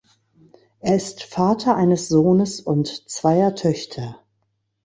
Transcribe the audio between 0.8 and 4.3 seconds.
ist Vater eines Sohnes und zweier Töchter.